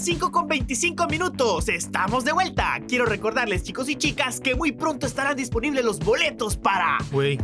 las 0.00 0.06
5 0.06 0.32
con 0.32 0.48
25 0.48 1.08
minutos. 1.08 1.68
Estamos 1.68 2.24
de 2.24 2.32
vuelta. 2.32 2.80
Quiero 2.88 3.04
recordarles, 3.04 3.64
chicos 3.64 3.86
y 3.90 3.96
chicas, 3.96 4.40
que 4.40 4.54
muy 4.54 4.72
pronto 4.72 5.06
estarán 5.06 5.36
disponibles 5.36 5.84
los 5.84 5.98
boletos 5.98 6.56
para. 6.56 6.96
Güey, 7.12 7.38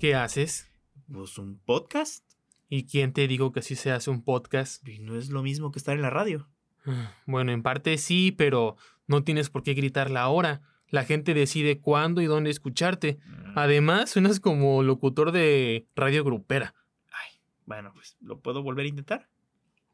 ¿qué 0.00 0.16
haces? 0.16 0.68
Pues 1.12 1.38
un 1.38 1.60
podcast. 1.64 2.24
¿Y 2.68 2.86
quién 2.86 3.12
te 3.12 3.28
dijo 3.28 3.52
que 3.52 3.60
así 3.60 3.76
se 3.76 3.92
hace 3.92 4.10
un 4.10 4.24
podcast? 4.24 4.86
Y 4.88 4.98
no 4.98 5.16
es 5.16 5.30
lo 5.30 5.44
mismo 5.44 5.70
que 5.70 5.78
estar 5.78 5.94
en 5.94 6.02
la 6.02 6.10
radio. 6.10 6.48
Bueno, 7.26 7.52
en 7.52 7.62
parte 7.62 7.98
sí, 7.98 8.32
pero 8.32 8.76
no 9.06 9.22
tienes 9.22 9.48
por 9.48 9.62
qué 9.62 9.74
gritar 9.74 10.10
la 10.10 10.26
hora. 10.28 10.62
La 10.88 11.04
gente 11.04 11.34
decide 11.34 11.80
cuándo 11.80 12.20
y 12.20 12.26
dónde 12.26 12.50
escucharte. 12.50 13.20
Mm. 13.24 13.58
Además, 13.58 14.10
suenas 14.10 14.40
como 14.40 14.82
locutor 14.82 15.30
de 15.30 15.86
radio 15.94 16.24
grupera. 16.24 16.74
Ay, 17.12 17.40
bueno, 17.64 17.92
pues, 17.94 18.16
¿lo 18.20 18.40
puedo 18.40 18.64
volver 18.64 18.86
a 18.86 18.88
intentar? 18.88 19.28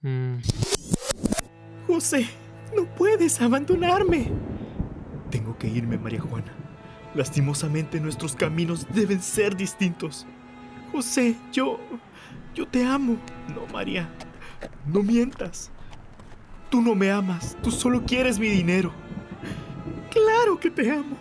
Mm, 0.01 0.38
José, 1.92 2.27
no 2.74 2.87
puedes 2.87 3.38
abandonarme. 3.42 4.27
Tengo 5.30 5.59
que 5.59 5.69
irme, 5.69 5.98
María 5.98 6.23
Juana. 6.23 6.51
Lastimosamente 7.15 8.01
nuestros 8.01 8.34
caminos 8.34 8.87
deben 8.95 9.20
ser 9.20 9.55
distintos. 9.55 10.27
José, 10.91 11.37
yo... 11.52 11.78
yo 12.55 12.66
te 12.66 12.82
amo. 12.82 13.18
No, 13.55 13.70
María. 13.70 14.09
No 14.87 15.02
mientas. 15.02 15.70
Tú 16.70 16.80
no 16.80 16.95
me 16.95 17.10
amas, 17.10 17.59
tú 17.62 17.70
solo 17.70 18.02
quieres 18.06 18.38
mi 18.38 18.48
dinero. 18.48 18.90
Claro 20.10 20.59
que 20.59 20.70
te 20.70 20.90
amo. 20.90 21.18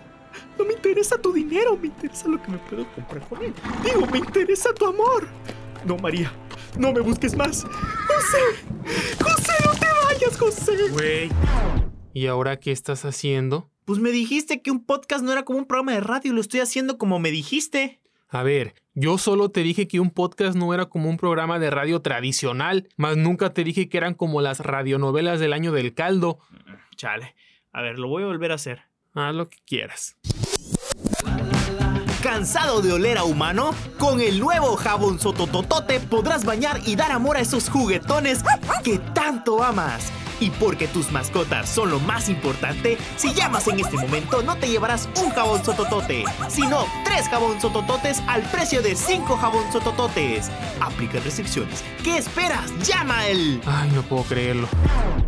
No 0.58 0.64
me 0.64 0.72
interesa 0.72 1.18
tu 1.18 1.34
dinero, 1.34 1.76
me 1.76 1.88
interesa 1.88 2.30
lo 2.30 2.42
que 2.42 2.50
me 2.50 2.58
puedo 2.60 2.88
comprar 2.94 3.28
con 3.28 3.44
él. 3.44 3.54
Digo, 3.84 4.08
me 4.10 4.20
interesa 4.20 4.74
tu 4.74 4.86
amor. 4.86 5.28
No, 5.84 5.98
María, 5.98 6.32
no 6.78 6.94
me 6.94 7.02
busques 7.02 7.36
más. 7.36 7.66
José, 7.66 9.20
José, 9.22 9.54
no 9.66 9.71
vayas, 10.32 10.38
José. 10.38 10.90
Güey. 10.92 11.30
¿Y 12.14 12.28
ahora 12.28 12.60
qué 12.60 12.72
estás 12.72 13.06
haciendo? 13.06 13.70
Pues 13.86 14.00
me 14.00 14.12
dijiste 14.12 14.62
que 14.62 14.72
un 14.72 14.86
podcast 14.86 15.24
no 15.24 15.32
era 15.32 15.44
como 15.44 15.60
un 15.60 15.66
programa 15.66 15.94
de 15.94 16.02
radio 16.02 16.32
y 16.32 16.36
lo 16.36 16.42
estoy 16.42 16.60
haciendo 16.60 16.98
como 16.98 17.20
me 17.20 17.32
dijiste. 17.32 18.00
A 18.30 18.44
ver, 18.44 18.76
yo 18.94 19.18
solo 19.18 19.50
te 19.50 19.62
dije 19.62 19.88
que 19.88 20.00
un 20.00 20.10
podcast 20.10 20.56
no 20.56 20.74
era 20.74 20.86
como 20.86 21.10
un 21.10 21.18
programa 21.18 21.60
de 21.60 21.70
radio 21.70 22.02
tradicional, 22.02 22.88
mas 22.96 23.18
nunca 23.18 23.54
te 23.54 23.64
dije 23.64 23.90
que 23.90 23.98
eran 23.98 24.14
como 24.14 24.42
las 24.42 24.60
radionovelas 24.60 25.40
del 25.40 25.54
año 25.54 25.72
del 25.72 25.94
caldo. 25.94 26.40
Chale. 26.96 27.36
A 27.74 27.82
ver, 27.82 28.00
lo 28.00 28.08
voy 28.08 28.24
a 28.24 28.28
volver 28.28 28.52
a 28.52 28.56
hacer. 28.56 28.84
Haz 29.14 29.36
lo 29.36 29.50
que 29.50 29.58
quieras. 29.66 30.18
¿Cansado 32.24 32.82
de 32.82 32.94
oler 32.94 33.18
a 33.18 33.24
humano? 33.24 33.74
Con 33.98 34.22
el 34.22 34.40
nuevo 34.40 34.76
jabón 34.78 35.20
Sotototote 35.20 36.00
podrás 36.00 36.46
bañar 36.46 36.80
y 36.86 36.96
dar 36.96 37.12
amor 37.12 37.36
a 37.36 37.42
esos 37.42 37.68
juguetones 37.68 38.44
que 38.84 39.00
tanto 39.00 39.64
amas. 39.64 40.12
Y 40.42 40.50
porque 40.50 40.88
tus 40.88 41.12
mascotas 41.12 41.70
son 41.70 41.92
lo 41.92 42.00
más 42.00 42.28
importante, 42.28 42.98
si 43.16 43.32
llamas 43.34 43.68
en 43.68 43.80
este 43.80 43.96
momento 43.96 44.42
no 44.42 44.58
te 44.58 44.68
llevarás 44.68 45.08
un 45.24 45.30
jabón 45.30 45.64
sototote, 45.64 46.26
sino 46.50 46.86
tres 47.06 47.30
jabón 47.30 47.62
sotototes 47.62 48.22
al 48.28 48.42
precio 48.50 48.82
de 48.82 48.96
cinco 48.96 49.38
jabón 49.38 49.72
sotototes. 49.72 50.50
Aplica 50.82 51.20
restricciones. 51.20 51.84
¿Qué 52.04 52.18
esperas? 52.18 52.74
¡Llama 52.86 53.28
él! 53.28 53.62
Ay, 53.68 53.92
no 53.92 54.02
puedo 54.02 54.24
creerlo. 54.24 54.68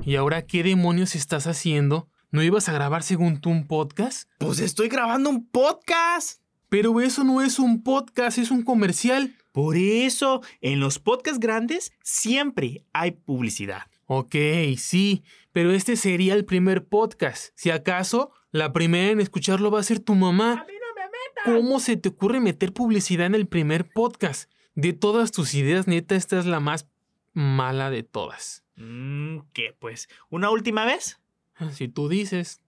¿Y 0.04 0.16
ahora 0.16 0.42
qué 0.42 0.64
demonios 0.64 1.14
estás 1.14 1.46
haciendo? 1.46 2.10
¿No 2.32 2.42
ibas 2.42 2.68
a 2.68 2.74
grabar 2.74 3.04
según 3.04 3.40
tú 3.40 3.52
un 3.52 3.68
podcast? 3.68 4.28
Pues 4.40 4.60
estoy 4.60 4.90
grabando 4.90 5.30
un 5.30 5.48
podcast. 5.48 6.42
Pero 6.70 7.00
eso 7.02 7.24
no 7.24 7.44
es 7.44 7.60
un 7.60 7.84
podcast, 7.84 8.40
es 8.40 8.50
un 8.50 8.64
comercial. 8.64 9.36
Por 9.52 9.78
eso, 9.78 10.42
en 10.60 10.80
los 10.80 10.98
podcasts 10.98 11.40
grandes 11.40 11.92
siempre 12.02 12.84
hay 12.94 13.12
publicidad. 13.12 13.84
Ok, 14.16 14.36
sí, 14.78 15.24
pero 15.54 15.72
este 15.72 15.96
sería 15.96 16.36
el 16.36 16.46
primer 16.46 16.86
podcast. 16.86 17.52
Si 17.56 17.72
acaso, 17.72 18.32
la 18.52 18.72
primera 18.72 19.10
en 19.10 19.20
escucharlo 19.20 19.72
va 19.72 19.80
a 19.80 19.84
ser 19.84 20.00
tu 20.00 20.14
mamá. 20.14 20.68
¿Cómo 21.46 21.80
se 21.80 21.98
te 21.98 22.10
ocurre 22.10 22.40
meter 22.40 22.74
publicidad 22.74 23.26
en 23.26 23.34
el 23.34 23.48
primer 23.48 23.92
podcast? 23.92 24.52
De 24.76 24.94
todas 24.94 25.32
tus 25.32 25.56
ideas, 25.56 25.88
neta, 25.88 26.14
esta 26.16 26.38
es 26.38 26.46
la 26.46 26.60
más 26.60 26.88
mala 27.34 27.90
de 27.90 28.04
todas. 28.04 28.64
Mm, 28.76 29.40
¿Qué 29.52 29.76
pues? 29.80 30.08
¿Una 30.30 30.52
última 30.52 30.86
vez? 30.86 31.20
Si 31.72 31.88
tú 31.88 32.08
dices. 32.08 32.62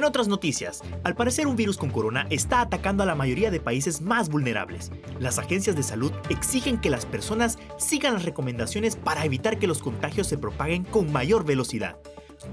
En 0.00 0.04
otras 0.04 0.28
noticias, 0.28 0.80
al 1.04 1.14
parecer 1.14 1.46
un 1.46 1.56
virus 1.56 1.76
con 1.76 1.90
corona 1.90 2.26
está 2.30 2.62
atacando 2.62 3.02
a 3.02 3.06
la 3.06 3.14
mayoría 3.14 3.50
de 3.50 3.60
países 3.60 4.00
más 4.00 4.30
vulnerables. 4.30 4.90
Las 5.18 5.38
agencias 5.38 5.76
de 5.76 5.82
salud 5.82 6.10
exigen 6.30 6.80
que 6.80 6.88
las 6.88 7.04
personas 7.04 7.58
sigan 7.76 8.14
las 8.14 8.24
recomendaciones 8.24 8.96
para 8.96 9.26
evitar 9.26 9.58
que 9.58 9.66
los 9.66 9.82
contagios 9.82 10.26
se 10.26 10.38
propaguen 10.38 10.84
con 10.84 11.12
mayor 11.12 11.44
velocidad. 11.44 11.98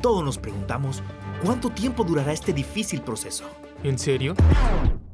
Todos 0.02 0.26
nos 0.26 0.38
preguntamos, 0.38 1.02
¿cuánto 1.42 1.70
tiempo 1.70 2.04
durará 2.04 2.34
este 2.34 2.52
difícil 2.52 3.02
proceso? 3.02 3.46
¿En 3.82 3.98
serio? 3.98 4.36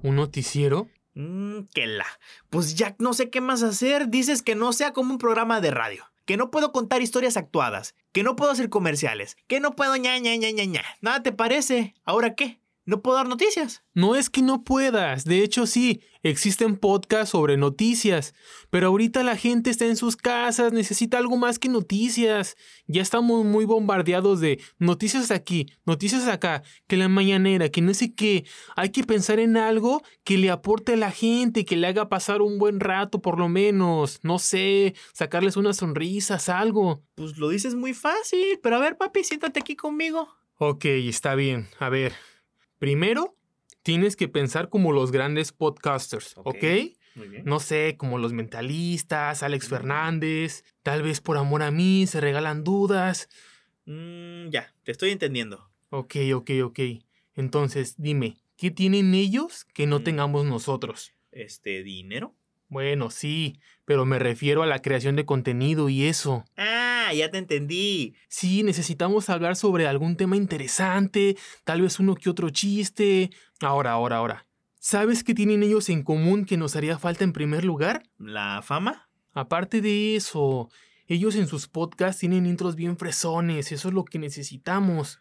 ¿Un 0.01 0.15
noticiero? 0.15 0.87
Mmm, 1.13 1.65
que 1.71 1.85
la. 1.85 2.07
Pues 2.49 2.73
ya 2.73 2.95
no 2.97 3.13
sé 3.13 3.29
qué 3.29 3.41
más 3.41 3.61
hacer. 3.61 4.09
Dices 4.09 4.41
que 4.41 4.55
no 4.55 4.73
sea 4.73 4.91
como 4.91 5.11
un 5.11 5.19
programa 5.19 5.61
de 5.61 5.69
radio. 5.69 6.12
Que 6.25 6.37
no 6.37 6.51
puedo 6.51 6.71
contar 6.71 7.01
historias 7.01 7.37
actuadas. 7.37 7.95
Que 8.13 8.23
no 8.23 8.35
puedo 8.35 8.51
hacer 8.51 8.69
comerciales. 8.69 9.35
Que 9.47 9.59
no 9.59 9.75
puedo 9.75 9.95
ña 9.97 10.17
ña 10.19 10.35
ña 10.37 10.51
ña 10.51 10.65
ña. 10.65 10.83
¿Nada 11.01 11.21
te 11.21 11.31
parece? 11.31 11.93
¿Ahora 12.05 12.35
qué? 12.35 12.62
¿No 12.85 13.01
puedo 13.01 13.15
dar 13.15 13.29
noticias? 13.29 13.81
No 13.93 14.13
es 14.15 14.29
que 14.29 14.41
no 14.41 14.65
puedas, 14.65 15.23
de 15.23 15.41
hecho 15.41 15.65
sí, 15.65 16.01
existen 16.21 16.75
podcasts 16.75 17.29
sobre 17.29 17.55
noticias, 17.55 18.33
pero 18.69 18.87
ahorita 18.87 19.23
la 19.23 19.37
gente 19.37 19.69
está 19.69 19.85
en 19.85 19.95
sus 19.95 20.17
casas, 20.17 20.73
necesita 20.73 21.17
algo 21.17 21.37
más 21.37 21.59
que 21.59 21.69
noticias. 21.69 22.57
Ya 22.85 23.01
estamos 23.01 23.45
muy 23.45 23.63
bombardeados 23.63 24.41
de 24.41 24.61
noticias 24.79 25.31
aquí, 25.31 25.67
noticias 25.85 26.27
acá, 26.27 26.61
que 26.85 26.97
la 26.97 27.07
mañanera, 27.07 27.69
que 27.69 27.81
no 27.81 27.93
sé 27.93 28.13
qué. 28.13 28.45
Hay 28.75 28.89
que 28.89 29.05
pensar 29.05 29.39
en 29.39 29.55
algo 29.55 30.01
que 30.25 30.37
le 30.37 30.49
aporte 30.49 30.93
a 30.93 30.97
la 30.97 31.11
gente, 31.11 31.63
que 31.63 31.77
le 31.77 31.87
haga 31.87 32.09
pasar 32.09 32.41
un 32.41 32.59
buen 32.59 32.81
rato 32.81 33.21
por 33.21 33.39
lo 33.39 33.47
menos, 33.47 34.19
no 34.23 34.39
sé, 34.39 34.93
sacarles 35.13 35.55
unas 35.55 35.77
sonrisas, 35.77 36.49
algo. 36.49 37.01
Pues 37.15 37.37
lo 37.37 37.47
dices 37.47 37.75
muy 37.75 37.93
fácil, 37.93 38.59
pero 38.61 38.75
a 38.75 38.79
ver 38.79 38.97
papi, 38.97 39.23
siéntate 39.23 39.61
aquí 39.61 39.77
conmigo. 39.77 40.27
Ok, 40.57 40.83
está 40.85 41.35
bien, 41.35 41.69
a 41.79 41.87
ver. 41.87 42.13
Primero, 42.83 43.37
tienes 43.81 44.17
que 44.17 44.27
pensar 44.27 44.67
como 44.67 44.91
los 44.91 45.13
grandes 45.13 45.53
podcasters, 45.53 46.33
¿ok? 46.35 46.65
Muy 47.15 47.29
bien. 47.29 47.43
No 47.45 47.61
sé, 47.61 47.95
como 47.97 48.17
los 48.17 48.33
mentalistas, 48.33 49.41
Alex 49.41 49.69
Fernández, 49.69 50.65
tal 50.81 51.01
vez 51.01 51.21
por 51.21 51.37
amor 51.37 51.63
a 51.63 51.71
mí 51.71 52.05
se 52.07 52.19
regalan 52.19 52.65
dudas. 52.65 53.29
Mm, 53.85 54.49
ya, 54.49 54.73
te 54.83 54.91
estoy 54.91 55.11
entendiendo. 55.11 55.69
Ok, 55.91 56.15
ok, 56.35 56.51
ok. 56.65 56.79
Entonces, 57.35 57.95
dime, 57.97 58.35
¿qué 58.57 58.69
tienen 58.69 59.13
ellos 59.13 59.63
que 59.73 59.87
no 59.87 59.99
Mm. 59.99 60.03
tengamos 60.03 60.43
nosotros? 60.43 61.13
Este, 61.31 61.83
¿dinero? 61.83 62.35
Bueno, 62.69 63.09
sí, 63.09 63.59
pero 63.85 64.05
me 64.05 64.19
refiero 64.19 64.63
a 64.63 64.67
la 64.67 64.81
creación 64.81 65.15
de 65.15 65.25
contenido 65.25 65.89
y 65.89 66.05
eso. 66.05 66.45
Ah, 66.57 67.11
ya 67.13 67.29
te 67.29 67.37
entendí. 67.37 68.15
Sí, 68.27 68.63
necesitamos 68.63 69.29
hablar 69.29 69.55
sobre 69.55 69.87
algún 69.87 70.17
tema 70.17 70.35
interesante, 70.35 71.37
tal 71.63 71.81
vez 71.81 71.99
uno 71.99 72.15
que 72.15 72.29
otro 72.29 72.49
chiste. 72.49 73.29
Ahora, 73.61 73.91
ahora, 73.91 74.17
ahora. 74.17 74.47
¿Sabes 74.79 75.23
qué 75.23 75.33
tienen 75.33 75.63
ellos 75.63 75.89
en 75.89 76.03
común 76.03 76.45
que 76.45 76.57
nos 76.57 76.75
haría 76.75 76.99
falta 76.99 77.23
en 77.23 77.31
primer 77.31 77.63
lugar? 77.63 78.03
¿La 78.17 78.61
fama? 78.61 79.09
Aparte 79.33 79.79
de 79.79 80.15
eso, 80.15 80.69
ellos 81.07 81.35
en 81.35 81.47
sus 81.47 81.67
podcasts 81.67 82.19
tienen 82.19 82.45
intros 82.45 82.75
bien 82.75 82.97
fresones, 82.97 83.71
eso 83.71 83.87
es 83.87 83.93
lo 83.93 84.03
que 84.03 84.19
necesitamos. 84.19 85.19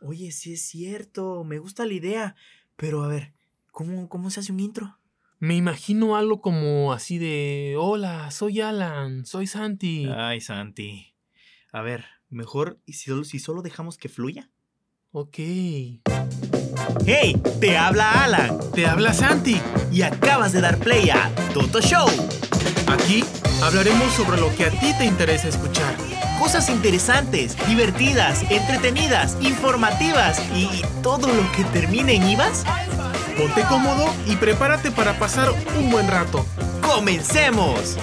Oye, 0.00 0.30
sí 0.30 0.52
es 0.52 0.62
cierto, 0.62 1.42
me 1.44 1.58
gusta 1.58 1.86
la 1.86 1.94
idea. 1.94 2.36
Pero 2.76 3.02
a 3.02 3.08
ver, 3.08 3.32
¿cómo, 3.72 4.08
cómo 4.08 4.30
se 4.30 4.40
hace 4.40 4.52
un 4.52 4.60
intro? 4.60 4.97
Me 5.40 5.54
imagino 5.54 6.16
algo 6.16 6.40
como 6.40 6.92
así 6.92 7.18
de, 7.18 7.76
hola, 7.78 8.30
soy 8.32 8.60
Alan, 8.60 9.24
soy 9.24 9.46
Santi. 9.46 10.08
Ay, 10.12 10.40
Santi. 10.40 11.14
A 11.72 11.80
ver, 11.80 12.06
mejor 12.28 12.80
¿y 12.86 12.94
si 12.94 13.10
solo, 13.10 13.22
si 13.24 13.38
solo 13.38 13.62
dejamos 13.62 13.98
que 13.98 14.08
fluya. 14.08 14.50
Ok. 15.12 15.38
¡Hey! 17.06 17.40
Te 17.60 17.76
habla 17.78 18.24
Alan 18.24 18.58
Te 18.74 18.86
habla 18.86 19.12
Santi. 19.12 19.60
y 19.92 20.02
acabas 20.02 20.52
de 20.52 20.60
dar 20.60 20.78
play 20.78 21.08
a 21.10 21.32
Toto 21.54 21.80
Show. 21.80 22.08
Aquí 22.88 23.22
hablaremos 23.62 24.12
sobre 24.14 24.40
lo 24.40 24.54
que 24.56 24.64
a 24.64 24.70
ti 24.70 24.92
te 24.98 25.04
interesa 25.04 25.48
escuchar. 25.48 25.94
Cosas 26.40 26.68
interesantes, 26.68 27.56
divertidas, 27.68 28.42
entretenidas, 28.50 29.36
informativas 29.40 30.40
y 30.54 30.68
todo 31.02 31.28
lo 31.28 31.52
que 31.52 31.64
termine 31.64 32.14
en 32.16 32.28
IVAS. 32.30 32.64
Ponte 33.38 33.62
cómodo 33.68 34.12
y 34.26 34.34
prepárate 34.34 34.90
para 34.90 35.16
pasar 35.16 35.48
un 35.78 35.92
buen 35.92 36.08
rato. 36.08 36.44
¡Comencemos! 36.82 37.96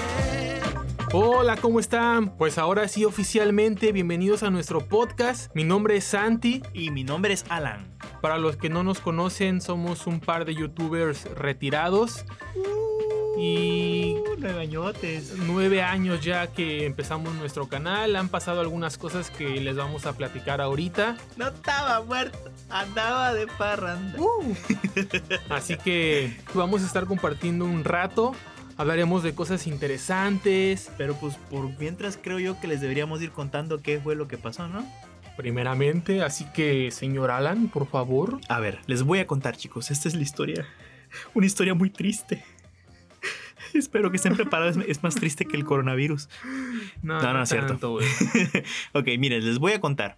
Hola, 1.12 1.58
¿cómo 1.58 1.82
están? 1.82 2.38
Pues 2.38 2.58
ahora 2.58 2.88
sí, 2.88 3.04
oficialmente, 3.04 3.92
bienvenidos 3.92 4.44
a 4.44 4.50
nuestro 4.50 4.88
podcast. 4.88 5.54
Mi 5.54 5.66
nombre 5.66 5.98
es 5.98 6.06
Santi. 6.06 6.64
Y 6.72 6.90
mi 6.92 7.04
nombre 7.04 7.34
es 7.34 7.44
Alan. 7.50 7.86
Para 8.22 8.38
los 8.38 8.56
que 8.56 8.70
no 8.70 8.84
nos 8.84 9.02
conocen, 9.02 9.60
somos 9.60 10.08
un 10.08 10.22
par 10.22 10.46
de 10.46 10.56
youtubers 10.56 11.26
retirados 11.36 12.24
Y 13.38 14.16
nueve 14.40 14.62
añotes. 14.62 15.34
nueve 15.38 15.82
años 15.82 16.22
ya 16.22 16.48
que 16.48 16.86
empezamos 16.86 17.34
nuestro 17.36 17.68
canal. 17.68 18.16
Han 18.16 18.30
pasado 18.30 18.62
algunas 18.62 18.98
cosas 18.98 19.30
que 19.30 19.60
les 19.60 19.76
vamos 19.76 20.06
a 20.06 20.14
platicar 20.14 20.62
ahorita. 20.62 21.18
No 21.36 21.50
estaba 21.50 22.02
muerto, 22.04 22.38
andaba 22.70 23.34
de 23.34 23.48
parranda. 23.48 24.18
Así 25.50 25.76
que 25.78 26.38
vamos 26.54 26.84
a 26.84 26.86
estar 26.86 27.06
compartiendo 27.06 27.66
un 27.66 27.84
rato. 27.84 28.34
Hablaremos 28.78 29.24
de 29.24 29.36
cosas 29.36 29.68
interesantes. 29.68 30.92
Pero 30.98 31.16
pues 31.16 31.36
por 31.50 31.78
mientras 31.78 32.18
creo 32.22 32.40
yo 32.40 32.60
que 32.60 32.68
les 32.68 32.82
deberíamos 32.82 33.22
ir 33.22 33.32
contando 33.32 33.82
qué 33.82 34.00
fue 34.00 34.16
lo 34.16 34.28
que 34.28 34.38
pasó, 34.38 34.68
¿no? 34.68 34.86
Primeramente, 35.36 36.24
así 36.24 36.46
que, 36.54 36.92
señor 36.92 37.30
Alan, 37.30 37.68
por 37.68 37.88
favor. 37.88 38.40
A 38.48 38.62
ver, 38.62 38.80
les 38.88 39.04
voy 39.04 39.20
a 39.20 39.28
contar, 39.28 39.58
chicos. 39.58 39.92
Esta 39.92 40.08
es 40.08 40.16
la 40.16 40.22
historia. 40.22 40.66
Una 41.34 41.46
historia 41.46 41.74
muy 41.74 41.90
triste. 41.90 42.44
Espero 43.74 44.12
que 44.12 44.18
estén 44.18 44.36
preparados. 44.36 44.78
Es 44.88 45.04
más 45.04 45.16
triste 45.16 45.46
que 45.46 45.58
el 45.58 45.66
coronavirus. 45.66 46.30
No, 47.02 47.22
No, 47.22 47.34
no 47.34 47.44
es 47.44 47.50
cierto. 47.50 47.68
tanto, 47.68 47.94
ok, 48.94 49.08
miren, 49.18 49.46
les 49.46 49.60
voy 49.60 49.74
a 49.74 49.82
contar. 49.82 50.18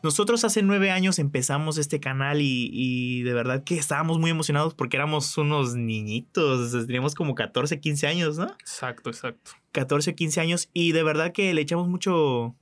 Nosotros 0.00 0.44
hace 0.44 0.62
nueve 0.62 0.92
años 0.92 1.18
empezamos 1.18 1.76
este 1.76 1.98
canal 1.98 2.40
y, 2.40 2.70
y 2.72 3.22
de 3.24 3.34
verdad 3.34 3.64
que 3.64 3.76
estábamos 3.76 4.18
muy 4.20 4.30
emocionados 4.30 4.74
porque 4.74 4.96
éramos 4.96 5.36
unos 5.36 5.74
niñitos. 5.74 6.86
Teníamos 6.86 7.16
como 7.16 7.34
14, 7.34 7.80
15 7.80 8.06
años, 8.06 8.38
¿no? 8.38 8.46
Exacto, 8.60 9.10
exacto. 9.10 9.52
14, 9.72 10.14
15 10.14 10.40
años 10.40 10.70
y 10.72 10.92
de 10.92 11.02
verdad 11.02 11.32
que 11.32 11.52
le 11.52 11.60
echamos 11.62 11.88
mucho, 11.88 12.54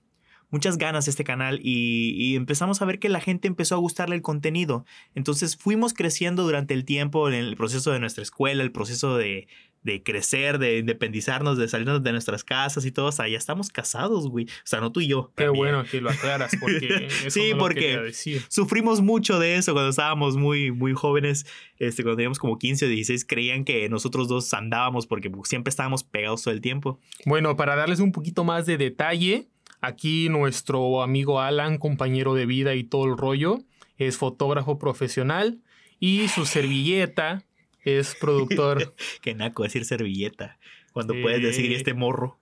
muchas 0.48 0.78
ganas 0.78 1.06
a 1.06 1.10
este 1.10 1.24
canal 1.24 1.60
y, 1.62 2.14
y 2.16 2.36
empezamos 2.36 2.80
a 2.80 2.86
ver 2.86 2.98
que 2.98 3.10
la 3.10 3.20
gente 3.20 3.48
empezó 3.48 3.74
a 3.74 3.78
gustarle 3.78 4.16
el 4.16 4.22
contenido. 4.22 4.86
Entonces 5.14 5.58
fuimos 5.58 5.92
creciendo 5.92 6.42
durante 6.42 6.72
el 6.72 6.86
tiempo 6.86 7.28
en 7.28 7.34
el 7.34 7.54
proceso 7.56 7.92
de 7.92 8.00
nuestra 8.00 8.22
escuela, 8.22 8.62
el 8.62 8.72
proceso 8.72 9.14
de, 9.18 9.46
de 9.86 10.02
crecer, 10.02 10.58
de 10.58 10.78
independizarnos, 10.78 11.56
de 11.56 11.68
salirnos 11.68 12.02
de 12.02 12.10
nuestras 12.12 12.42
casas 12.44 12.84
y 12.84 12.90
todo. 12.92 13.06
O 13.06 13.12
sea, 13.12 13.28
ya 13.28 13.38
estamos 13.38 13.70
casados, 13.70 14.28
güey. 14.28 14.44
O 14.46 14.48
sea, 14.64 14.80
no 14.80 14.90
tú 14.92 15.00
y 15.00 15.06
yo. 15.06 15.32
Qué 15.36 15.44
también. 15.44 15.56
bueno 15.64 15.84
que 15.88 16.00
lo 16.00 16.10
aclaras 16.10 16.52
porque 16.60 17.06
eso 17.24 17.30
Sí, 17.30 17.52
no 17.52 17.58
porque- 17.58 17.96
decir. 17.98 18.42
Sufrimos 18.48 19.00
mucho 19.00 19.38
de 19.38 19.54
eso 19.56 19.72
cuando 19.72 19.90
estábamos 19.90 20.36
muy, 20.36 20.72
muy 20.72 20.92
jóvenes. 20.92 21.46
Este, 21.78 22.02
cuando 22.02 22.16
teníamos 22.16 22.38
como 22.38 22.58
15 22.58 22.84
o 22.84 22.88
16, 22.88 23.24
creían 23.24 23.64
que 23.64 23.88
nosotros 23.88 24.26
dos 24.28 24.52
andábamos 24.52 25.06
porque 25.06 25.30
siempre 25.44 25.70
estábamos 25.70 26.02
pegados 26.02 26.42
todo 26.42 26.52
el 26.52 26.60
tiempo. 26.60 26.98
Bueno, 27.24 27.56
para 27.56 27.76
darles 27.76 28.00
un 28.00 28.10
poquito 28.12 28.42
más 28.44 28.66
de 28.66 28.76
detalle, 28.78 29.46
aquí 29.80 30.28
nuestro 30.28 31.00
amigo 31.02 31.40
Alan, 31.40 31.78
compañero 31.78 32.34
de 32.34 32.46
vida 32.46 32.74
y 32.74 32.82
todo 32.82 33.04
el 33.04 33.16
rollo, 33.16 33.60
es 33.98 34.16
fotógrafo 34.16 34.78
profesional 34.78 35.60
y 36.00 36.26
su 36.28 36.44
servilleta 36.44 37.44
es 37.86 38.14
productor. 38.14 38.94
Que 39.22 39.34
naco 39.34 39.62
decir 39.62 39.84
servilleta. 39.86 40.58
Cuando 40.92 41.14
puedes 41.22 41.42
decir 41.42 41.72
este 41.72 41.94
morro. 41.94 42.38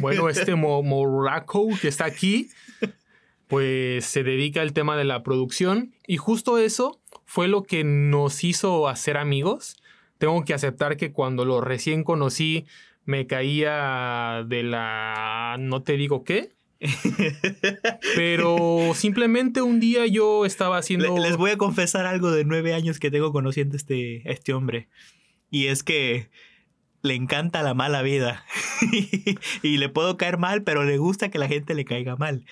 Bueno, 0.00 0.28
este 0.28 0.54
mo- 0.54 0.82
morraco 0.94 1.68
que 1.80 1.88
está 1.88 2.04
aquí, 2.06 2.48
pues 3.46 4.04
se 4.04 4.22
dedica 4.24 4.60
al 4.62 4.72
tema 4.72 4.96
de 4.96 5.04
la 5.04 5.22
producción 5.22 5.94
y 6.06 6.16
justo 6.16 6.58
eso 6.58 7.00
fue 7.26 7.48
lo 7.48 7.62
que 7.62 7.84
nos 7.84 8.44
hizo 8.44 8.88
hacer 8.88 9.16
amigos. 9.16 9.76
Tengo 10.18 10.44
que 10.44 10.54
aceptar 10.54 10.96
que 10.96 11.12
cuando 11.12 11.44
lo 11.44 11.60
recién 11.60 12.04
conocí 12.04 12.66
me 13.04 13.26
caía 13.26 14.44
de 14.46 14.62
la 14.62 15.56
no 15.58 15.82
te 15.82 15.96
digo 15.96 16.24
qué, 16.24 16.52
pero 18.16 18.92
simplemente 18.94 19.62
un 19.62 19.80
día 19.80 20.06
yo 20.06 20.44
estaba 20.46 20.78
haciendo 20.78 21.14
Le- 21.16 21.22
Les 21.22 21.36
voy 21.36 21.50
a 21.50 21.56
confesar 21.58 22.06
algo 22.06 22.30
de 22.30 22.44
nueve 22.44 22.74
años 22.74 22.98
que 22.98 23.10
tengo 23.10 23.32
conociendo 23.32 23.74
a 23.74 23.76
este, 23.76 24.30
este 24.30 24.52
hombre. 24.52 24.88
Y 25.50 25.66
es 25.68 25.82
que 25.82 26.30
le 27.02 27.14
encanta 27.14 27.62
la 27.62 27.74
mala 27.74 28.02
vida. 28.02 28.44
y 29.62 29.76
le 29.78 29.88
puedo 29.88 30.16
caer 30.16 30.38
mal, 30.38 30.62
pero 30.62 30.84
le 30.84 30.98
gusta 30.98 31.30
que 31.30 31.38
la 31.38 31.48
gente 31.48 31.74
le 31.74 31.84
caiga 31.84 32.16
mal. 32.16 32.44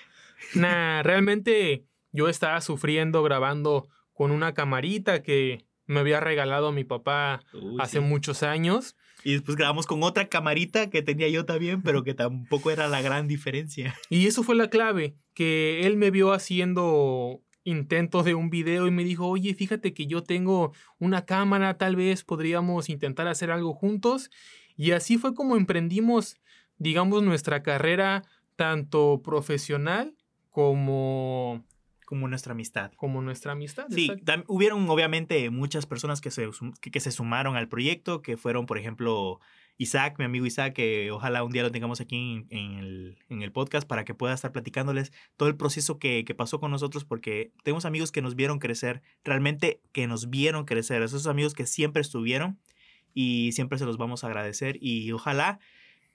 Nah, 0.55 1.01
realmente 1.03 1.85
yo 2.11 2.29
estaba 2.29 2.61
sufriendo 2.61 3.23
grabando 3.23 3.87
con 4.13 4.31
una 4.31 4.53
camarita 4.53 5.23
que 5.23 5.65
me 5.85 5.99
había 5.99 6.19
regalado 6.19 6.71
mi 6.71 6.83
papá 6.83 7.41
Uy, 7.53 7.77
hace 7.79 7.97
sí. 7.99 8.03
muchos 8.03 8.43
años. 8.43 8.95
Y 9.23 9.33
después 9.33 9.55
grabamos 9.57 9.87
con 9.87 10.03
otra 10.03 10.27
camarita 10.27 10.89
que 10.89 11.01
tenía 11.01 11.29
yo 11.29 11.45
también, 11.45 11.81
pero 11.81 12.03
que 12.03 12.13
tampoco 12.13 12.71
era 12.71 12.87
la 12.87 13.01
gran 13.01 13.27
diferencia. 13.27 13.95
Y 14.09 14.27
eso 14.27 14.43
fue 14.43 14.55
la 14.55 14.69
clave, 14.69 15.15
que 15.33 15.85
él 15.85 15.97
me 15.97 16.11
vio 16.11 16.33
haciendo 16.33 17.41
intentos 17.63 18.25
de 18.25 18.35
un 18.35 18.49
video 18.49 18.87
y 18.87 18.91
me 18.91 19.03
dijo, 19.03 19.27
oye, 19.27 19.53
fíjate 19.53 19.93
que 19.93 20.07
yo 20.07 20.23
tengo 20.23 20.73
una 20.99 21.25
cámara, 21.25 21.77
tal 21.77 21.95
vez 21.95 22.23
podríamos 22.23 22.89
intentar 22.89 23.27
hacer 23.27 23.51
algo 23.51 23.73
juntos. 23.73 24.29
Y 24.75 24.91
así 24.91 25.17
fue 25.17 25.33
como 25.33 25.55
emprendimos, 25.55 26.35
digamos, 26.77 27.23
nuestra 27.23 27.63
carrera 27.63 28.23
tanto 28.55 29.21
profesional 29.23 30.15
como, 30.49 31.63
Como 32.05 32.27
nuestra 32.27 32.53
amistad. 32.53 32.91
como 32.95 33.21
nuestra 33.21 33.53
amistad. 33.53 33.85
Sí, 33.89 34.11
hubieron 34.47 34.89
obviamente 34.89 35.49
muchas 35.49 35.85
personas 35.85 36.21
que 36.21 36.31
se, 36.31 36.49
que 36.81 36.99
se 36.99 37.11
sumaron 37.11 37.55
al 37.55 37.67
proyecto, 37.67 38.21
que 38.21 38.37
fueron, 38.37 38.65
por 38.65 38.77
ejemplo, 38.77 39.39
Isaac, 39.77 40.15
mi 40.19 40.25
amigo 40.25 40.45
Isaac, 40.45 40.73
que 40.73 41.11
ojalá 41.11 41.43
un 41.43 41.51
día 41.51 41.63
lo 41.63 41.71
tengamos 41.71 41.99
aquí 41.99 42.15
en, 42.15 42.47
en 42.49 42.73
el, 42.77 43.17
en 43.29 43.41
el 43.41 43.51
podcast 43.51 43.87
para 43.87 44.05
que 44.05 44.13
pueda 44.13 44.33
estar 44.33 44.51
platicándoles 44.51 45.11
todo 45.35 45.49
el 45.49 45.55
proceso 45.55 45.97
que, 45.97 46.23
que 46.25 46.35
pasó 46.35 46.59
con 46.59 46.71
nosotros, 46.71 47.05
porque 47.05 47.51
tenemos 47.63 47.85
amigos 47.85 48.11
que 48.11 48.21
nos 48.21 48.35
vieron 48.35 48.59
crecer, 48.59 49.01
realmente 49.23 49.81
que 49.91 50.07
nos 50.07 50.29
vieron 50.29 50.65
crecer, 50.65 51.01
esos 51.01 51.27
amigos 51.27 51.53
que 51.53 51.65
siempre 51.65 52.01
estuvieron 52.01 52.59
y 53.13 53.51
siempre 53.53 53.79
se 53.79 53.85
los 53.85 53.97
vamos 53.97 54.23
a 54.23 54.27
agradecer 54.27 54.77
y 54.79 55.11
ojalá 55.11 55.59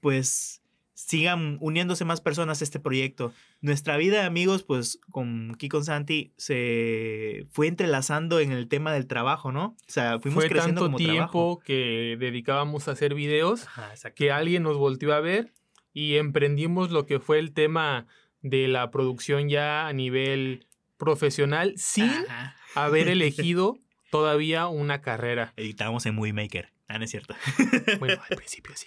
pues 0.01 0.63
sigan 0.99 1.59
uniéndose 1.61 2.05
más 2.05 2.21
personas 2.21 2.61
a 2.61 2.65
este 2.65 2.81
proyecto. 2.81 3.33
Nuestra 3.61 3.97
vida 3.97 4.19
de 4.21 4.27
amigos, 4.27 4.65
pues 4.65 4.99
con 5.13 5.57
con 5.71 5.85
Santi, 5.85 6.33
se 6.37 7.47
fue 7.53 7.69
entrelazando 7.69 8.41
en 8.41 8.51
el 8.51 8.67
tema 8.67 8.93
del 8.93 9.07
trabajo, 9.07 9.53
¿no? 9.53 9.77
O 9.77 9.77
sea, 9.87 10.19
fuimos 10.19 10.43
Fue 10.43 10.49
creciendo 10.51 10.81
tanto 10.81 10.87
como 10.87 10.97
tiempo 10.99 11.31
trabajo. 11.31 11.61
que 11.65 12.17
dedicábamos 12.19 12.89
a 12.89 12.93
hacer 12.93 13.15
videos 13.15 13.65
Ajá, 13.69 13.95
que 14.17 14.33
alguien 14.33 14.65
nos 14.65 14.77
volvió 14.77 15.15
a 15.15 15.21
ver 15.21 15.53
y 15.95 16.17
emprendimos 16.17 16.91
lo 16.91 17.07
que 17.07 17.21
fue 17.21 17.39
el 17.39 17.53
tema 17.53 18.09
de 18.43 18.67
la 18.67 18.91
producción 18.91 19.49
ya 19.49 19.87
a 19.87 19.93
nivel 19.93 20.67
profesional 20.97 21.75
sin 21.77 22.11
Ajá. 22.11 22.57
haber 22.75 23.07
elegido 23.07 23.79
todavía 24.11 24.69
una 24.69 25.01
carrera. 25.01 25.53
Editábamos 25.57 26.07
en 26.07 26.15
Movie 26.15 26.33
Maker. 26.33 26.73
Ah, 26.89 26.99
no 26.99 27.05
es 27.05 27.11
cierto. 27.11 27.35
Bueno, 27.99 28.21
al 28.31 28.37
principio 28.37 28.73
sí. 28.75 28.87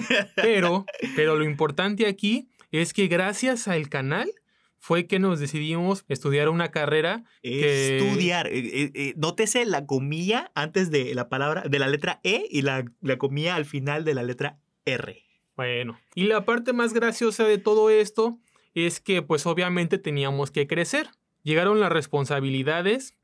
Pero, 0.36 0.86
pero 1.16 1.36
lo 1.36 1.44
importante 1.44 2.06
aquí 2.06 2.48
es 2.70 2.92
que 2.94 3.08
gracias 3.08 3.68
al 3.68 3.88
canal 3.90 4.30
fue 4.78 5.06
que 5.06 5.18
nos 5.18 5.38
decidimos 5.38 6.04
estudiar 6.08 6.48
una 6.48 6.70
carrera 6.70 7.24
que- 7.42 7.98
Estudiar. 7.98 8.46
Eh, 8.48 8.58
eh, 8.58 8.90
eh, 8.94 9.14
nótese 9.16 9.64
la 9.66 9.84
comilla 9.86 10.50
antes 10.54 10.90
de 10.90 11.14
la 11.14 11.28
palabra, 11.28 11.62
de 11.68 11.78
la 11.78 11.88
letra 11.88 12.20
E 12.24 12.46
y 12.50 12.62
la, 12.62 12.84
la 13.02 13.18
comilla 13.18 13.54
al 13.54 13.66
final 13.66 14.04
de 14.04 14.14
la 14.14 14.22
letra 14.22 14.58
R. 14.86 15.22
Bueno, 15.54 16.00
y 16.14 16.24
la 16.24 16.44
parte 16.46 16.72
más 16.72 16.94
graciosa 16.94 17.44
de 17.44 17.58
todo 17.58 17.90
esto 17.90 18.38
es 18.74 19.00
que 19.00 19.20
pues 19.20 19.44
obviamente 19.44 19.98
teníamos 19.98 20.50
que 20.50 20.66
crecer. 20.66 21.08
Llegaron 21.42 21.78
las 21.80 21.92
responsabilidades 21.92 23.14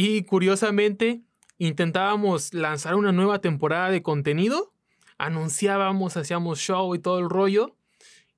y 0.00 0.22
curiosamente 0.22 1.22
intentábamos 1.58 2.54
lanzar 2.54 2.94
una 2.94 3.10
nueva 3.10 3.40
temporada 3.40 3.90
de 3.90 4.00
contenido, 4.00 4.72
anunciábamos, 5.18 6.16
hacíamos 6.16 6.60
show 6.60 6.94
y 6.94 7.00
todo 7.00 7.18
el 7.18 7.28
rollo 7.28 7.74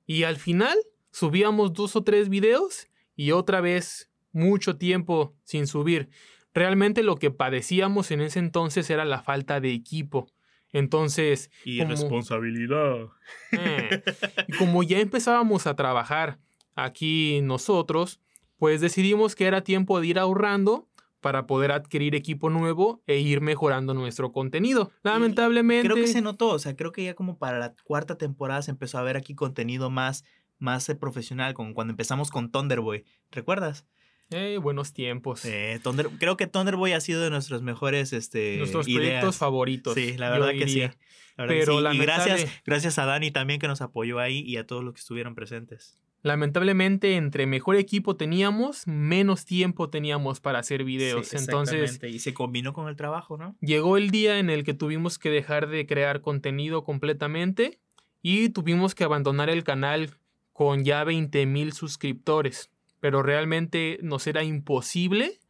y 0.07 0.23
al 0.23 0.37
final 0.37 0.75
subíamos 1.11 1.73
dos 1.73 1.95
o 1.95 2.03
tres 2.03 2.29
videos 2.29 2.87
y 3.15 3.29
otra 3.31 3.61
vez 3.61 4.09
mucho 4.31 4.77
tiempo 4.77 5.35
sin 5.43 5.67
subir. 5.67 6.09
Realmente 6.55 7.03
lo 7.03 7.17
que 7.17 7.29
padecíamos 7.29 8.09
en 8.09 8.21
ese 8.21 8.39
entonces 8.39 8.89
era 8.89 9.05
la 9.05 9.21
falta 9.21 9.59
de 9.61 9.71
equipo. 9.71 10.31
Entonces, 10.73 11.51
Y 11.63 11.77
Como- 11.77 11.91
responsabilidad. 11.91 13.05
eh, 13.51 14.01
Y 14.47 14.53
como 14.53 14.81
ya 14.81 14.99
empezábamos 14.99 15.67
a 15.67 15.75
trabajar 15.75 16.39
aquí 16.73 17.39
nosotros, 17.43 18.19
pues 18.57 18.81
decidimos 18.81 19.35
que 19.35 19.45
era 19.45 19.61
tiempo 19.63 20.01
de 20.01 20.07
ir 20.07 20.17
ahorrando 20.17 20.87
para 21.21 21.47
poder 21.47 21.71
adquirir 21.71 22.15
equipo 22.15 22.49
nuevo 22.49 23.01
e 23.07 23.19
ir 23.19 23.39
mejorando 23.41 23.93
nuestro 23.93 24.31
contenido. 24.31 24.91
Lamentablemente, 25.03 25.87
Creo 25.87 25.95
que 25.95 26.07
se 26.07 26.21
notó, 26.21 26.49
o 26.49 26.59
sea, 26.59 26.75
creo 26.75 26.91
que 26.91 27.03
ya 27.03 27.13
como 27.13 27.37
para 27.37 27.59
la 27.59 27.73
cuarta 27.83 28.17
temporada 28.17 28.61
se 28.61 28.71
empezó 28.71 28.97
a 28.97 29.03
ver 29.03 29.15
aquí 29.17 29.35
contenido 29.35 29.89
más, 29.89 30.25
más 30.57 30.89
eh, 30.89 30.95
profesional, 30.95 31.53
como 31.53 31.73
cuando 31.73 31.91
empezamos 31.91 32.29
con 32.31 32.51
Thunderboy. 32.51 33.05
¿Recuerdas? 33.31 33.85
eh, 34.33 34.57
buenos 34.61 34.93
tiempos. 34.93 35.43
Eh, 35.45 35.79
Thunder- 35.83 36.09
creo 36.17 36.37
que 36.37 36.47
Thunderboy 36.47 36.93
ha 36.93 37.01
sido 37.01 37.21
de 37.21 37.29
nuestros 37.29 37.61
mejores 37.61 38.13
este, 38.13 38.57
Nuestros 38.57 38.87
ideas. 38.87 39.01
proyectos 39.01 39.37
favoritos. 39.37 39.93
Sí, 39.93 40.15
la 40.17 40.29
verdad 40.29 40.51
que 40.51 40.67
sí. 40.69 40.79
La 40.79 41.45
verdad 41.45 41.53
que 41.55 41.59
Pero 41.59 41.91
sí. 41.91 41.97
Y 41.97 41.99
gracias, 41.99 42.45
gracias 42.65 42.97
a 42.97 43.05
Dani 43.05 43.31
también 43.31 43.59
que 43.59 43.67
nos 43.67 43.81
apoyó 43.81 44.19
ahí 44.19 44.39
y 44.39 44.55
a 44.57 44.65
todos 44.65 44.83
los 44.85 44.93
que 44.93 44.99
estuvieron 45.01 45.35
presentes. 45.35 45.97
Lamentablemente 46.21 47.15
entre 47.15 47.45
mejor 47.45 47.75
equipo 47.75 48.15
teníamos, 48.15 48.87
menos 48.87 49.45
tiempo 49.45 49.89
teníamos 49.89 50.39
para 50.39 50.59
hacer 50.59 50.83
videos. 50.83 51.27
Sí, 51.27 51.37
Entonces 51.37 51.99
y 52.03 52.19
se 52.19 52.33
combinó 52.33 52.73
con 52.73 52.87
el 52.87 52.95
trabajo, 52.95 53.37
¿no? 53.37 53.55
llegó 53.61 53.97
el 53.97 54.11
día 54.11 54.39
en 54.39 54.49
el 54.49 54.63
que 54.63 54.73
tuvimos 54.73 55.17
que 55.17 55.29
dejar 55.29 55.67
de 55.67 55.85
crear 55.85 56.21
contenido 56.21 56.83
completamente 56.83 57.79
y 58.21 58.49
tuvimos 58.49 58.95
que 58.95 59.03
abandonar 59.03 59.49
el 59.49 59.63
canal 59.63 60.11
con 60.53 60.83
ya 60.83 61.03
20 61.03 61.45
mil 61.45 61.73
suscriptores. 61.73 62.69
Pero 62.99 63.23
realmente 63.23 63.97
nos 64.03 64.27
era 64.27 64.43
imposible 64.43 65.40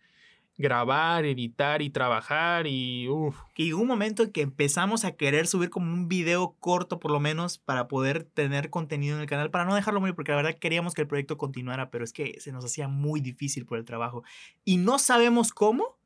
grabar, 0.61 1.25
editar 1.25 1.81
y 1.81 1.89
trabajar 1.89 2.67
y 2.67 3.09
uff. 3.09 3.35
Y 3.55 3.73
un 3.73 3.87
momento 3.87 4.23
en 4.23 4.31
que 4.31 4.41
empezamos 4.41 5.03
a 5.03 5.11
querer 5.11 5.45
subir 5.47 5.69
como 5.69 5.93
un 5.93 6.07
video 6.07 6.55
corto 6.59 6.99
por 6.99 7.11
lo 7.11 7.19
menos 7.19 7.57
para 7.57 7.87
poder 7.87 8.23
tener 8.23 8.69
contenido 8.69 9.15
en 9.15 9.21
el 9.21 9.27
canal, 9.27 9.51
para 9.51 9.65
no 9.65 9.75
dejarlo 9.75 9.99
morir, 9.99 10.15
porque 10.15 10.31
la 10.31 10.37
verdad 10.37 10.57
queríamos 10.57 10.93
que 10.93 11.01
el 11.01 11.07
proyecto 11.07 11.37
continuara, 11.37 11.91
pero 11.91 12.03
es 12.03 12.13
que 12.13 12.39
se 12.39 12.51
nos 12.51 12.63
hacía 12.63 12.87
muy 12.87 13.21
difícil 13.21 13.65
por 13.65 13.77
el 13.77 13.85
trabajo. 13.85 14.23
Y 14.63 14.77
no 14.77 14.97
sabemos 14.97 15.51
cómo, 15.51 15.97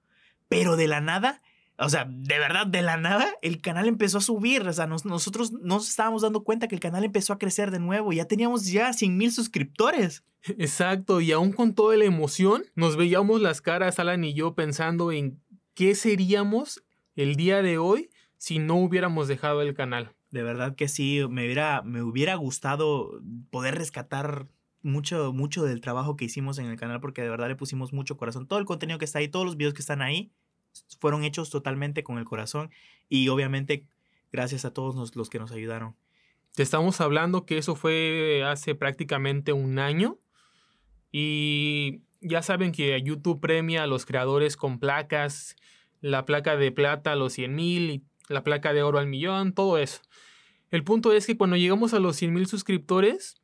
pero 0.50 0.76
de 0.76 0.88
la 0.88 1.02
nada, 1.02 1.42
o 1.78 1.90
sea, 1.90 2.06
de 2.10 2.40
verdad, 2.40 2.68
de 2.68 2.82
la 2.82 2.98
nada, 2.98 3.28
el 3.42 3.62
canal 3.62 3.88
empezó 3.88 4.20
a 4.20 4.22
subir. 4.22 4.68
O 4.68 4.74
sea, 4.74 4.88
nos- 4.88 5.06
nosotros 5.06 5.52
nos 5.52 5.90
estábamos 5.90 6.22
dando 6.22 6.44
cuenta 6.44 6.68
que 6.68 6.76
el 6.76 6.82
canal 6.82 7.04
empezó 7.04 7.34
a 7.34 7.38
crecer 7.38 7.72
de 7.72 7.80
nuevo. 7.80 8.14
Ya 8.14 8.26
teníamos 8.26 8.68
ya 8.68 8.94
100 8.94 9.18
mil 9.18 9.32
suscriptores. 9.32 10.24
Exacto, 10.58 11.22
y 11.22 11.32
aún 11.32 11.52
con 11.52 11.74
toda 11.74 11.98
la 11.98 12.06
emoción, 12.06 12.64
nos 12.76 12.96
veíamos 12.98 13.42
las 13.42 13.62
caras, 13.62 14.00
Alan 14.00 14.24
y 14.24 14.34
yo, 14.34 14.54
pensando 14.54 15.12
en 15.12 15.42
qué 15.74 15.96
seríamos 15.96 16.84
el 17.16 17.36
día 17.36 17.62
de 17.62 17.78
hoy 17.78 18.10
si 18.38 18.60
no 18.60 18.76
hubiéramos 18.76 19.28
dejado 19.28 19.62
el 19.62 19.74
canal. 19.74 20.14
De 20.32 20.44
verdad 20.44 20.76
que 20.76 20.88
sí, 20.88 21.22
me 21.30 21.46
hubiera, 21.46 21.82
me 21.82 22.04
hubiera 22.04 22.36
gustado 22.36 23.20
poder 23.50 23.76
rescatar 23.76 24.48
mucho, 24.82 25.34
mucho 25.34 25.64
del 25.64 25.82
trabajo 25.82 26.16
que 26.16 26.26
hicimos 26.26 26.60
en 26.60 26.68
el 26.68 26.78
canal 26.78 27.00
porque 27.02 27.22
de 27.24 27.30
verdad 27.30 27.48
le 27.48 27.56
pusimos 27.56 27.92
mucho 27.92 28.18
corazón. 28.18 28.48
Todo 28.48 28.60
el 28.60 28.66
contenido 28.66 29.00
que 29.00 29.06
está 29.06 29.20
ahí, 29.20 29.28
todos 29.28 29.46
los 29.46 29.58
videos 29.58 29.74
que 29.74 29.82
están 29.82 30.02
ahí, 30.02 30.32
fueron 31.00 31.24
hechos 31.24 31.50
totalmente 31.50 32.04
con 32.04 32.18
el 32.18 32.26
corazón 32.26 32.72
y 33.10 33.28
obviamente 33.30 33.86
gracias 34.32 34.66
a 34.66 34.74
todos 34.74 34.96
los, 34.96 35.16
los 35.16 35.30
que 35.30 35.40
nos 35.40 35.52
ayudaron. 35.52 35.96
Te 36.56 36.64
estamos 36.64 37.02
hablando 37.02 37.46
que 37.46 37.58
eso 37.58 37.76
fue 37.76 38.44
hace 38.46 38.76
prácticamente 38.76 39.52
un 39.54 39.78
año 39.80 40.18
y 41.12 42.02
ya 42.22 42.42
saben 42.42 42.72
que 42.72 43.02
YouTube 43.02 43.40
premia 43.40 43.84
a 43.84 43.88
los 43.88 44.06
creadores 44.06 44.58
con 44.58 44.80
placas, 44.80 45.56
la 46.02 46.26
placa 46.26 46.56
de 46.58 46.72
plata 46.72 47.12
a 47.12 47.16
los 47.16 47.34
100 47.34 47.56
mil 47.56 47.90
y 47.92 48.04
la 48.30 48.44
placa 48.44 48.74
de 48.74 48.84
oro 48.84 49.00
al 49.00 49.08
millón, 49.08 49.54
todo 49.54 49.78
eso. 49.78 50.02
El 50.72 50.84
punto 50.84 51.14
es 51.14 51.26
que 51.28 51.38
cuando 51.38 51.56
llegamos 51.58 51.94
a 51.94 52.00
los 52.00 52.16
100 52.16 52.34
mil 52.34 52.48
suscriptores, 52.48 53.36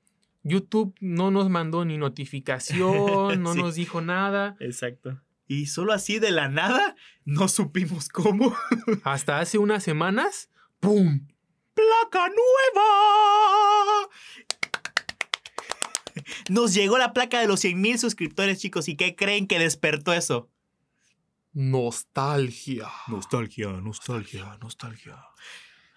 YouTube 0.44 0.96
no 1.00 1.32
nos 1.32 1.50
mandó 1.50 1.86
ni 1.86 1.98
notificación, 2.00 3.42
no 3.44 3.54
Sí. 3.54 3.60
nos 3.62 3.76
dijo 3.76 4.02
nada. 4.02 4.56
Exacto. 4.60 5.20
Y 5.52 5.66
solo 5.66 5.92
así 5.92 6.18
de 6.18 6.32
la 6.32 6.48
nada, 6.48 6.96
no 7.26 7.50
supimos 7.50 8.08
cómo. 8.08 8.56
Hasta 9.04 9.42
hace 9.42 9.58
unas 9.58 9.84
semanas, 9.84 10.50
¡pum! 10.80 11.28
¡Placa 11.74 12.30
nueva! 12.30 14.10
Nos 16.48 16.74
llegó 16.74 16.98
la 16.98 17.12
placa 17.12 17.42
de 17.42 17.48
los 17.48 17.60
100 17.60 17.82
mil 17.82 18.00
suscriptores, 18.00 18.62
chicos. 18.62 18.88
¿Y 18.88 18.96
qué 18.96 19.18
creen 19.18 19.46
que 19.46 19.60
despertó 19.60 20.14
eso? 20.14 20.50
Nostalgia. 21.52 22.88
Nostalgia, 23.10 23.68
nostalgia, 23.72 24.58
nostalgia. 24.62 25.22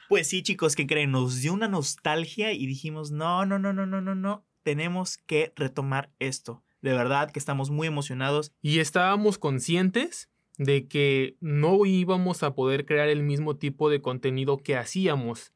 Pues 0.09 0.27
sí, 0.27 0.43
chicos, 0.43 0.75
¿qué 0.75 0.89
creen? 0.89 1.13
Nos 1.13 1.43
dio 1.43 1.53
una 1.53 1.69
nostalgia 1.69 2.53
y 2.53 2.67
dijimos, 2.67 3.13
no, 3.13 3.47
no, 3.47 3.61
no, 3.61 3.73
no, 3.73 3.87
no, 3.87 4.01
no, 4.01 4.17
no. 4.17 4.45
Tenemos 4.65 5.17
que 5.17 5.53
retomar 5.55 6.11
esto. 6.19 6.65
De 6.85 6.93
verdad 6.93 7.31
que 7.31 7.39
estamos 7.39 7.71
muy 7.71 7.87
emocionados. 7.87 8.53
Y 8.61 8.81
estábamos 8.81 9.39
conscientes 9.39 10.29
de 10.59 10.87
que 10.87 11.39
no 11.41 11.87
íbamos 11.87 12.43
a 12.43 12.55
poder 12.55 12.85
crear 12.85 13.09
el 13.09 13.23
mismo 13.23 13.57
tipo 13.57 13.89
de 13.89 14.03
contenido 14.03 14.59
que 14.59 14.77
hacíamos. 14.77 15.55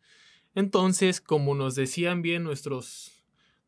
Entonces, 0.55 1.21
como 1.21 1.55
nos 1.55 1.75
decían 1.75 2.23
bien 2.23 2.45
nuestros, 2.45 3.13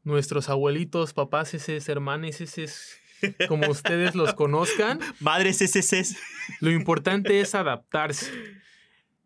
nuestros 0.05 0.49
abuelitos, 0.49 1.13
papás, 1.13 1.53
eses, 1.53 1.87
hermanes, 1.91 2.41
eses, 2.41 2.99
como 3.47 3.69
ustedes 3.69 4.15
los 4.15 4.33
conozcan, 4.33 4.99
Madres 5.21 5.59
SSS. 5.59 6.17
lo 6.61 6.71
importante 6.71 7.43
es 7.43 7.55
adaptarse. 7.55 8.33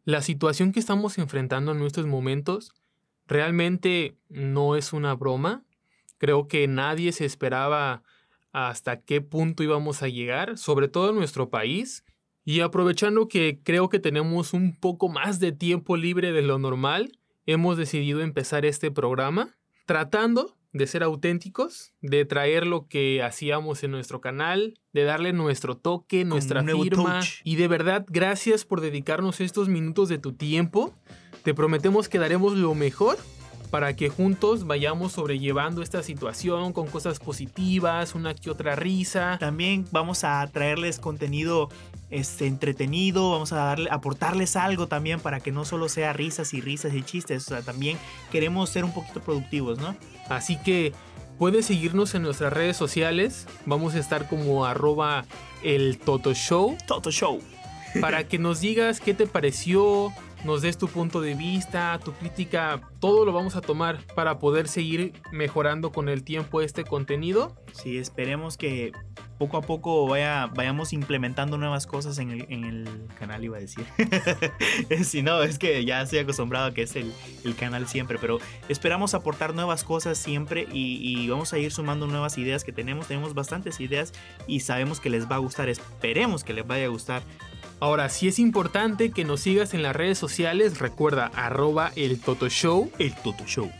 La 0.04 0.22
situación 0.22 0.72
que 0.72 0.80
estamos 0.80 1.18
enfrentando 1.18 1.70
en 1.70 1.80
estos 1.84 2.06
momentos 2.06 2.72
realmente 3.28 4.18
no 4.28 4.74
es 4.74 4.92
una 4.92 5.14
broma. 5.14 5.62
Creo 6.18 6.48
que 6.48 6.66
nadie 6.66 7.12
se 7.12 7.26
esperaba 7.26 8.02
hasta 8.54 9.00
qué 9.00 9.20
punto 9.20 9.64
íbamos 9.64 10.02
a 10.02 10.08
llegar, 10.08 10.56
sobre 10.56 10.88
todo 10.88 11.10
en 11.10 11.16
nuestro 11.16 11.50
país. 11.50 12.04
Y 12.44 12.60
aprovechando 12.60 13.26
que 13.26 13.58
creo 13.62 13.88
que 13.88 13.98
tenemos 13.98 14.52
un 14.52 14.78
poco 14.78 15.08
más 15.08 15.40
de 15.40 15.50
tiempo 15.50 15.96
libre 15.96 16.32
de 16.32 16.42
lo 16.42 16.58
normal, 16.58 17.18
hemos 17.46 17.76
decidido 17.76 18.20
empezar 18.20 18.64
este 18.64 18.92
programa 18.92 19.56
tratando 19.86 20.56
de 20.72 20.86
ser 20.86 21.02
auténticos, 21.02 21.94
de 22.00 22.24
traer 22.24 22.66
lo 22.66 22.86
que 22.86 23.22
hacíamos 23.22 23.82
en 23.82 23.90
nuestro 23.90 24.20
canal, 24.20 24.78
de 24.92 25.02
darle 25.02 25.32
nuestro 25.32 25.76
toque, 25.76 26.24
nuestra 26.24 26.62
firma. 26.62 27.20
touch. 27.20 27.40
Y 27.42 27.56
de 27.56 27.66
verdad, 27.66 28.06
gracias 28.08 28.64
por 28.64 28.80
dedicarnos 28.80 29.40
estos 29.40 29.68
minutos 29.68 30.08
de 30.08 30.18
tu 30.18 30.32
tiempo. 30.32 30.94
Te 31.42 31.54
prometemos 31.54 32.08
que 32.08 32.18
daremos 32.18 32.54
lo 32.54 32.74
mejor 32.74 33.18
para 33.74 33.96
que 33.96 34.08
juntos 34.08 34.68
vayamos 34.68 35.14
sobrellevando 35.14 35.82
esta 35.82 36.04
situación 36.04 36.72
con 36.72 36.86
cosas 36.86 37.18
positivas, 37.18 38.14
una 38.14 38.32
que 38.32 38.48
otra 38.48 38.76
risa. 38.76 39.36
También 39.40 39.84
vamos 39.90 40.22
a 40.22 40.46
traerles 40.46 41.00
contenido 41.00 41.70
este, 42.08 42.46
entretenido, 42.46 43.32
vamos 43.32 43.52
a 43.52 43.56
darle, 43.56 43.90
aportarles 43.90 44.54
algo 44.54 44.86
también 44.86 45.18
para 45.18 45.40
que 45.40 45.50
no 45.50 45.64
solo 45.64 45.88
sea 45.88 46.12
risas 46.12 46.54
y 46.54 46.60
risas 46.60 46.94
y 46.94 47.02
chistes, 47.02 47.46
o 47.46 47.48
sea, 47.48 47.62
también 47.62 47.98
queremos 48.30 48.70
ser 48.70 48.84
un 48.84 48.92
poquito 48.92 49.18
productivos, 49.20 49.76
¿no? 49.80 49.96
Así 50.28 50.56
que 50.56 50.92
puedes 51.36 51.66
seguirnos 51.66 52.14
en 52.14 52.22
nuestras 52.22 52.52
redes 52.52 52.76
sociales. 52.76 53.48
Vamos 53.66 53.96
a 53.96 53.98
estar 53.98 54.28
como 54.28 54.66
arroba 54.66 55.24
el 55.64 55.98
Toto 55.98 56.32
Show 56.32 56.78
Toto 56.86 57.10
Show. 57.10 57.40
para 58.00 58.22
que 58.22 58.38
nos 58.38 58.60
digas 58.60 59.00
qué 59.00 59.14
te 59.14 59.26
pareció, 59.26 60.12
nos 60.44 60.62
des 60.62 60.78
tu 60.78 60.88
punto 60.88 61.20
de 61.20 61.34
vista, 61.34 61.98
tu 62.04 62.12
crítica, 62.12 62.80
todo 63.00 63.24
lo 63.24 63.32
vamos 63.32 63.56
a 63.56 63.60
tomar 63.60 64.04
para 64.14 64.38
poder 64.38 64.68
seguir 64.68 65.12
mejorando 65.32 65.92
con 65.92 66.08
el 66.08 66.22
tiempo 66.22 66.60
este 66.60 66.84
contenido. 66.84 67.56
Sí, 67.72 67.98
esperemos 67.98 68.56
que 68.56 68.92
poco 69.38 69.56
a 69.56 69.62
poco 69.62 70.06
vaya, 70.06 70.46
vayamos 70.46 70.92
implementando 70.92 71.58
nuevas 71.58 71.86
cosas 71.86 72.18
en 72.18 72.30
el, 72.30 72.88
canal, 73.18 73.42
iba 73.44 73.56
a 73.56 73.60
decir. 73.60 73.84
si 75.04 75.22
no, 75.22 75.42
es 75.42 75.58
que 75.58 75.84
ya 75.84 76.02
estoy 76.02 76.20
acostumbrado 76.20 76.66
a 76.66 76.74
que 76.74 76.82
es 76.82 76.94
el, 76.94 77.12
el 77.44 77.56
canal 77.56 77.88
siempre, 77.88 78.18
pero 78.20 78.38
esperamos 78.68 79.14
aportar 79.14 79.54
nuevas 79.54 79.82
cosas 79.82 80.18
siempre 80.18 80.66
y 80.72 81.28
vamos 81.28 81.52
a 81.52 81.58
ir 81.58 81.72
sumando 81.72 82.06
nuevas 82.06 82.38
ideas 82.38 82.64
que 82.64 82.72
tenemos. 82.72 83.08
Tenemos 83.08 83.34
bastantes 83.34 83.80
ideas 83.80 84.12
y 84.46 84.60
sabemos 84.60 85.00
que 85.00 85.10
les 85.10 85.28
va 85.28 85.36
a 85.36 85.38
gustar, 85.38 85.68
esperemos 85.68 86.44
que 86.44 86.52
les 86.52 86.66
vaya 86.66 86.86
a 86.86 86.88
gustar. 86.88 87.22
Ahora, 87.84 88.08
si 88.08 88.28
es 88.28 88.38
importante 88.38 89.10
que 89.10 89.26
nos 89.26 89.40
sigas 89.40 89.74
en 89.74 89.82
las 89.82 89.94
redes 89.94 90.16
sociales, 90.16 90.78
recuerda 90.78 91.30
arroba 91.34 91.92
el 91.96 92.18
Toto 92.18 92.48
Show. 92.48 92.90
El 92.98 93.14
Toto 93.14 93.44
Show. 93.44 93.70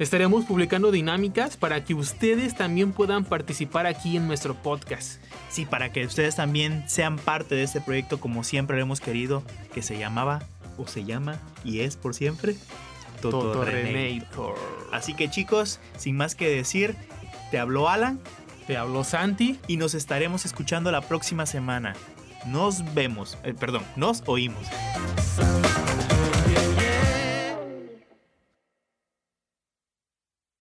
Estaremos 0.00 0.44
publicando 0.44 0.90
dinámicas 0.90 1.56
para 1.56 1.84
que 1.84 1.94
ustedes 1.94 2.56
también 2.56 2.90
puedan 2.90 3.24
participar 3.24 3.86
aquí 3.86 4.16
en 4.16 4.26
nuestro 4.26 4.56
podcast. 4.56 5.22
Sí, 5.50 5.66
para 5.66 5.92
que 5.92 6.04
ustedes 6.04 6.34
también 6.34 6.82
sean 6.88 7.16
parte 7.16 7.54
de 7.54 7.62
este 7.62 7.80
proyecto 7.80 8.18
como 8.18 8.42
siempre 8.42 8.76
lo 8.76 8.82
hemos 8.82 9.00
querido, 9.00 9.44
que 9.72 9.82
se 9.82 9.98
llamaba 9.98 10.42
o 10.76 10.88
se 10.88 11.04
llama 11.04 11.38
y 11.62 11.78
es 11.82 11.94
por 11.94 12.12
siempre 12.12 12.56
Toto 13.22 13.64
René. 13.64 14.18
Renator. 14.18 14.56
Así 14.90 15.14
que 15.14 15.30
chicos, 15.30 15.78
sin 15.96 16.16
más 16.16 16.34
que 16.34 16.48
decir, 16.48 16.96
te 17.52 17.60
habló 17.60 17.88
Alan 17.88 18.18
Te 18.66 18.76
habló 18.76 19.04
Santi. 19.04 19.60
y 19.68 19.76
nos 19.76 19.94
estaremos 19.94 20.44
escuchando 20.44 20.90
la 20.90 21.02
próxima 21.02 21.46
semana. 21.46 21.94
Nos 22.46 22.82
vemos, 22.94 23.38
eh, 23.42 23.54
perdón, 23.54 23.82
nos 23.96 24.22
oímos. 24.26 24.66